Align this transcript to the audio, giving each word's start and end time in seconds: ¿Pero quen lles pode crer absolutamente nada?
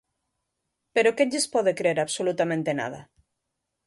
¿Pero 0.93 1.15
quen 1.17 1.29
lles 1.31 1.47
pode 1.53 1.71
crer 1.79 1.97
absolutamente 1.99 2.71
nada? 2.81 2.99